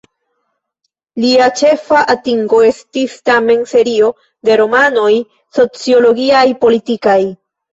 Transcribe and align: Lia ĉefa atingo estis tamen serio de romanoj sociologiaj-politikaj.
Lia 1.25 1.49
ĉefa 1.59 1.99
atingo 2.13 2.61
estis 2.69 3.15
tamen 3.31 3.61
serio 3.75 4.09
de 4.49 4.57
romanoj 4.63 5.13
sociologiaj-politikaj. 5.61 7.19